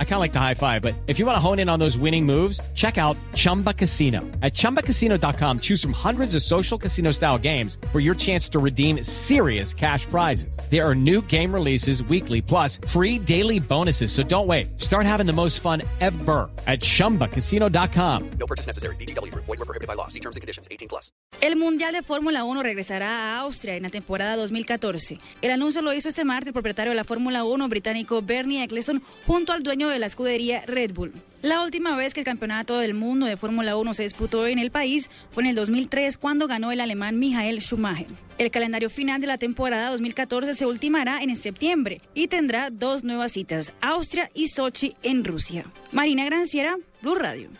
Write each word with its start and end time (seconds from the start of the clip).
I 0.00 0.04
kind 0.04 0.14
of 0.14 0.20
like 0.20 0.32
the 0.32 0.40
high 0.40 0.54
five, 0.54 0.82
but 0.82 0.96
if 1.06 1.20
you 1.20 1.26
want 1.26 1.36
to 1.36 1.40
hone 1.40 1.60
in 1.60 1.68
on 1.68 1.78
those 1.78 1.96
winning 1.96 2.26
moves, 2.26 2.60
check 2.74 2.98
out 2.98 3.16
Chumba 3.36 3.72
Casino. 3.72 4.22
At 4.42 4.54
ChumbaCasino.com, 4.54 5.60
choose 5.60 5.80
from 5.80 5.92
hundreds 5.92 6.34
of 6.34 6.42
social 6.42 6.76
casino 6.76 7.12
style 7.12 7.38
games 7.38 7.78
for 7.92 8.00
your 8.00 8.16
chance 8.16 8.48
to 8.48 8.58
redeem 8.58 9.04
serious 9.04 9.72
cash 9.72 10.04
prizes. 10.06 10.58
There 10.68 10.84
are 10.84 10.96
new 10.96 11.22
game 11.22 11.54
releases 11.54 12.02
weekly, 12.02 12.42
plus 12.42 12.80
free 12.88 13.20
daily 13.20 13.60
bonuses. 13.60 14.10
So 14.10 14.24
don't 14.24 14.48
wait. 14.48 14.80
Start 14.80 15.06
having 15.06 15.26
the 15.26 15.32
most 15.32 15.60
fun 15.60 15.82
ever 16.00 16.50
at 16.66 16.80
ChumbaCasino.com. 16.80 18.30
No 18.40 18.46
purchase 18.48 18.66
necessary. 18.66 18.96
VGW. 18.96 19.32
Void 19.34 19.46
were 19.46 19.56
prohibited 19.58 19.86
by 19.86 19.94
law. 19.94 20.08
See 20.08 20.20
terms 20.20 20.34
and 20.34 20.40
conditions. 20.40 20.66
18 20.72 20.88
plus. 20.88 21.12
El 21.40 21.54
Mundial 21.54 21.92
de 21.92 22.02
Fórmula 22.02 22.42
1 22.44 22.62
regresará 22.64 23.36
a 23.36 23.40
Austria 23.42 23.76
en 23.76 23.84
la 23.84 23.90
temporada 23.90 24.34
2014. 24.36 25.18
El 25.40 25.50
anuncio 25.52 25.82
lo 25.82 25.92
hizo 25.92 26.08
este 26.08 26.24
martes 26.24 26.48
el 26.48 26.52
propietario 26.52 26.90
de 26.90 26.96
la 26.96 27.04
Fórmula 27.04 27.18
Fórmula 27.18 27.42
1 27.42 27.68
británico 27.68 28.22
Bernie 28.22 28.62
Ecclestone 28.62 29.00
junto 29.26 29.52
al 29.52 29.60
dueño 29.60 29.87
de 29.88 29.98
la 29.98 30.06
escudería 30.06 30.62
Red 30.66 30.92
Bull. 30.92 31.12
La 31.42 31.62
última 31.62 31.94
vez 31.94 32.14
que 32.14 32.20
el 32.20 32.26
campeonato 32.26 32.78
del 32.78 32.94
mundo 32.94 33.26
de 33.26 33.36
Fórmula 33.36 33.76
1 33.76 33.94
se 33.94 34.02
disputó 34.02 34.46
en 34.46 34.58
el 34.58 34.70
país 34.70 35.08
fue 35.30 35.44
en 35.44 35.50
el 35.50 35.54
2003 35.54 36.16
cuando 36.16 36.48
ganó 36.48 36.72
el 36.72 36.80
alemán 36.80 37.18
Michael 37.18 37.60
Schumacher. 37.60 38.08
El 38.38 38.50
calendario 38.50 38.90
final 38.90 39.20
de 39.20 39.28
la 39.28 39.38
temporada 39.38 39.90
2014 39.90 40.54
se 40.54 40.66
ultimará 40.66 41.22
en 41.22 41.36
septiembre 41.36 42.00
y 42.12 42.26
tendrá 42.26 42.70
dos 42.70 43.04
nuevas 43.04 43.32
citas, 43.32 43.72
Austria 43.80 44.30
y 44.34 44.48
Sochi 44.48 44.96
en 45.02 45.24
Rusia. 45.24 45.64
Marina 45.92 46.24
Granciera, 46.24 46.76
Blue 47.02 47.14
Radio. 47.14 47.50